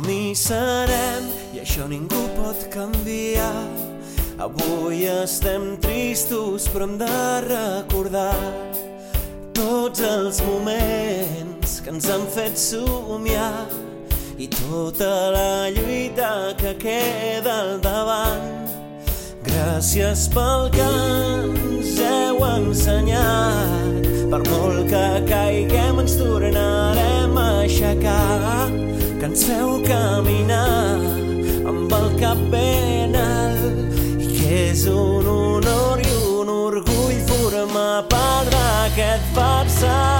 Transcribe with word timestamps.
som-hi 0.00 0.34
serem 0.34 1.26
i 1.52 1.60
això 1.60 1.84
ningú 1.88 2.20
pot 2.32 2.56
canviar. 2.72 3.68
Avui 4.40 5.04
estem 5.04 5.76
tristos 5.76 6.68
però 6.72 6.86
hem 6.88 6.96
de 6.96 7.18
recordar 7.44 8.36
tots 9.52 10.00
els 10.00 10.40
moments 10.46 11.80
que 11.84 11.92
ens 11.92 12.08
han 12.08 12.24
fet 12.32 12.56
somiar 12.56 13.68
i 14.38 14.48
tota 14.48 15.12
la 15.34 15.68
lluita 15.68 16.54
que 16.56 16.72
queda 16.80 17.60
al 17.60 17.80
davant. 17.84 18.72
Gràcies 19.44 20.28
pel 20.32 20.70
que 20.72 20.88
ens 20.88 22.00
heu 22.00 22.40
ensenyat, 22.48 24.08
per 24.32 24.40
molt 24.48 24.88
que 24.88 25.06
caiguem 25.28 26.00
ens 26.00 26.16
tornarem 26.16 27.36
a 27.36 27.48
aixecar, 27.66 28.70
que 29.20 29.26
ens 29.26 29.42
feu 29.44 29.82
caminar 29.84 30.96
amb 31.68 31.92
el 31.92 32.06
cap 32.22 32.38
ben 32.54 33.18
alt 33.20 33.98
i 34.16 34.30
que 34.30 34.62
és 34.70 34.86
un 34.88 35.28
honor 35.34 36.00
i 36.00 36.14
un 36.38 36.48
orgull 36.54 37.20
formar 37.28 38.00
part 38.08 38.48
d'aquest 38.56 39.28
Barça. 39.36 40.19